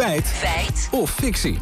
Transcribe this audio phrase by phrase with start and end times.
[0.00, 0.26] Feit.
[0.26, 0.88] Feit.
[0.90, 1.58] Of fictie.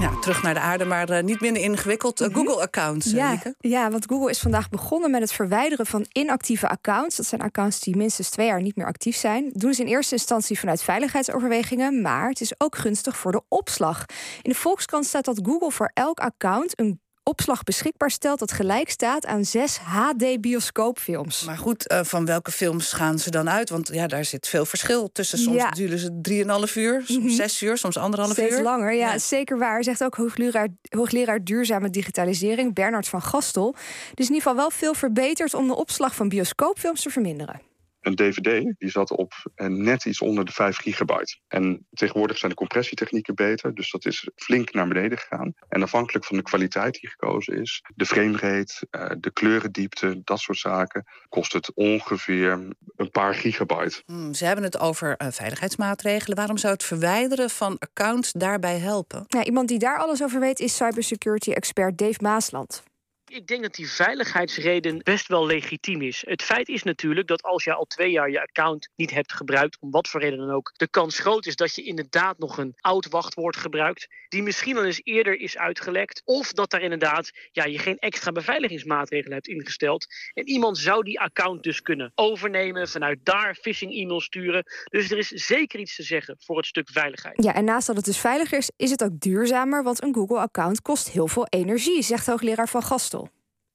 [0.00, 2.20] Ja, terug naar de aarde, maar uh, niet minder ingewikkeld.
[2.20, 7.16] Uh, Google-accounts, ja, ja, want Google is vandaag begonnen met het verwijderen van inactieve accounts.
[7.16, 9.44] Dat zijn accounts die minstens twee jaar niet meer actief zijn.
[9.52, 13.42] Dat doen ze in eerste instantie vanuit veiligheidsoverwegingen, maar het is ook gunstig voor de
[13.48, 14.04] opslag.
[14.42, 18.90] In de Volkskrant staat dat Google voor elk account een opslag beschikbaar stelt dat gelijk
[18.90, 21.44] staat aan zes HD-bioscoopfilms.
[21.44, 23.70] Maar goed, uh, van welke films gaan ze dan uit?
[23.70, 25.38] Want ja, daar zit veel verschil tussen.
[25.38, 25.70] Soms ja.
[25.70, 27.36] duren ze drieënhalf uur, soms mm -hmm.
[27.36, 28.54] zes uur, soms anderhalf Steeds uur.
[28.54, 29.84] Steeds langer, ja, ja, zeker waar.
[29.84, 33.72] Zegt ook hoogleraar, hoogleraar duurzame digitalisering Bernard van Gastel.
[34.14, 37.71] Dus in ieder geval wel veel verbeterd om de opslag van bioscoopfilms te verminderen
[38.02, 39.32] een DVD die zat op
[39.66, 41.38] net iets onder de 5 gigabyte.
[41.48, 45.54] En tegenwoordig zijn de compressietechnieken beter, dus dat is flink naar beneden gegaan.
[45.68, 48.86] En afhankelijk van de kwaliteit die gekozen is, de framerate,
[49.20, 54.02] de kleurendiepte, dat soort zaken, kost het ongeveer een paar gigabyte.
[54.06, 56.36] Hmm, ze hebben het over uh, veiligheidsmaatregelen.
[56.36, 59.24] Waarom zou het verwijderen van accounts daarbij helpen?
[59.28, 62.82] Ja, iemand die daar alles over weet is cybersecurity expert Dave Maasland.
[63.34, 66.22] Ik denk dat die veiligheidsreden best wel legitiem is.
[66.26, 69.76] Het feit is natuurlijk dat als je al twee jaar je account niet hebt gebruikt,
[69.80, 72.74] om wat voor reden dan ook, de kans groot is dat je inderdaad nog een
[72.80, 77.64] oud wachtwoord gebruikt, die misschien al eens eerder is uitgelekt, of dat daar inderdaad ja,
[77.64, 80.06] je geen extra beveiligingsmaatregelen hebt ingesteld.
[80.34, 84.64] En iemand zou die account dus kunnen overnemen, vanuit daar phishing-e-mails sturen.
[84.84, 87.42] Dus er is zeker iets te zeggen voor het stuk veiligheid.
[87.44, 90.82] Ja, en naast dat het dus veiliger is, is het ook duurzamer, want een Google-account
[90.82, 93.21] kost heel veel energie, zegt hoogleraar Van Gastel.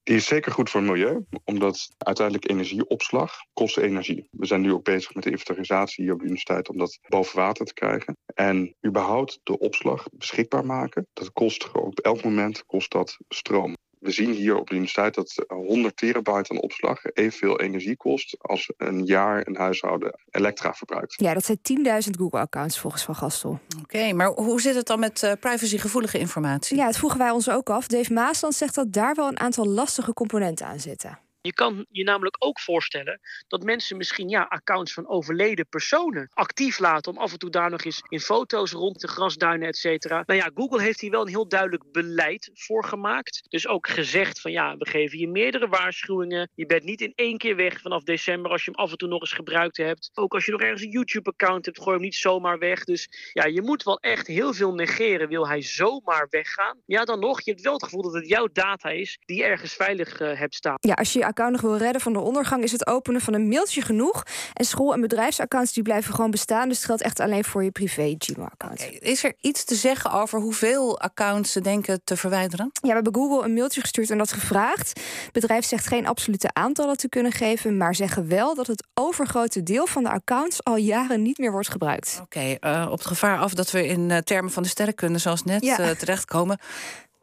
[0.08, 4.28] Die is zeker goed voor het milieu, omdat uiteindelijk energieopslag kost energie.
[4.32, 7.40] We zijn nu ook bezig met de inventarisatie hier op de universiteit om dat boven
[7.40, 8.18] water te krijgen.
[8.34, 13.76] En überhaupt de opslag beschikbaar maken, dat kost op elk moment kost dat stroom.
[14.00, 18.72] We zien hier op de universiteit dat 100 terabyte aan opslag evenveel energie kost als
[18.78, 21.22] een jaar een huishouden elektra verbruikt.
[21.22, 23.60] Ja, dat zijn 10.000 Google-accounts volgens Van Gastel.
[23.82, 26.78] Oké, maar hoe zit het dan met uh, privacygevoelige informatie?
[26.78, 27.88] Ja, het vroegen wij ons ook af.
[27.88, 31.20] Dave Maasland zegt dat daar wel een aantal lastige componenten aan zitten.
[31.42, 36.80] Je kan je namelijk ook voorstellen dat mensen misschien ja, accounts van overleden personen actief
[36.80, 40.24] laten om af en toe daar nog eens in foto's rond de grasduinen, et cetera.
[40.26, 43.44] Nou ja, Google heeft hier wel een heel duidelijk beleid voor gemaakt.
[43.50, 46.50] Dus ook gezegd van ja, we geven je meerdere waarschuwingen.
[46.56, 49.10] Je bent niet in één keer weg vanaf december als je hem af en toe
[49.10, 50.12] nog eens gebruikt hebt.
[50.14, 52.84] Ook als je nog ergens een YouTube-account hebt, gooi hem niet zomaar weg.
[52.84, 55.28] Dus ja, je moet wel echt heel veel negeren.
[55.28, 56.82] Wil hij zomaar weggaan?
[56.86, 59.74] Ja, dan nog, je hebt wel het gevoel dat het jouw data is die ergens
[59.74, 60.76] veilig uh, hebt staan.
[60.80, 63.48] Ja, als je account nog wil redden van de ondergang, is het openen van een
[63.48, 64.24] mailtje genoeg.
[64.54, 66.68] En school- en bedrijfsaccounts die blijven gewoon bestaan.
[66.68, 68.80] Dus het geldt echt alleen voor je privé Gmail-account.
[68.80, 68.94] Okay.
[68.94, 72.70] Is er iets te zeggen over hoeveel accounts ze denken te verwijderen?
[72.74, 74.88] Ja, we hebben Google een mailtje gestuurd en dat gevraagd.
[75.24, 79.64] Het bedrijf zegt geen absolute aantallen te kunnen geven, maar zeggen wel dat het overgrote
[79.64, 82.20] deel van de accounts al jaren niet meer wordt gebruikt.
[82.22, 85.20] Oké, okay, uh, op het gevaar af dat we in uh, termen van de sterrenkunde,
[85.20, 85.80] zoals net, ja.
[85.80, 86.60] uh, terechtkomen.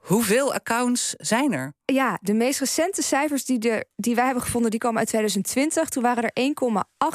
[0.05, 1.73] Hoeveel accounts zijn er?
[1.85, 5.89] Ja, de meest recente cijfers die, de, die wij hebben gevonden, die komen uit 2020.
[5.89, 6.53] Toen waren er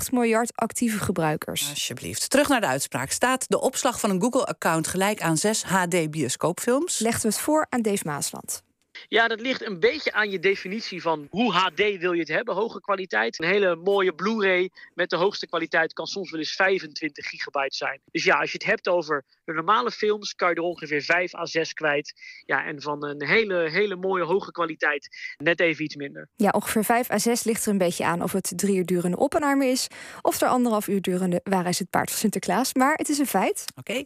[0.04, 1.70] 1,8 miljard actieve gebruikers.
[1.70, 2.30] Alsjeblieft.
[2.30, 3.12] Terug naar de uitspraak.
[3.12, 7.00] Staat de opslag van een Google-account gelijk aan 6 HD-bioscoopfilms?
[7.00, 8.64] Legden we het voor aan Dave Maasland.
[9.08, 12.56] Ja, dat ligt een beetje aan je definitie van hoe HD wil je het hebben.
[12.56, 13.40] Hoge kwaliteit.
[13.40, 18.00] Een hele mooie Blu-ray met de hoogste kwaliteit kan soms wel eens 25 gigabyte zijn.
[18.12, 21.36] Dus ja, als je het hebt over de normale films, kan je er ongeveer 5
[21.36, 22.14] à 6 kwijt.
[22.46, 26.28] Ja, en van een hele, hele mooie hoge kwaliteit net even iets minder.
[26.36, 29.18] Ja, ongeveer 5 à 6 ligt er een beetje aan of het drie uur durende
[29.18, 29.88] Oppenheimer is.
[30.22, 32.74] Of er anderhalf uur durende Waar is het paard van Sinterklaas.
[32.74, 33.66] Maar het is een feit.
[33.76, 34.04] Oké.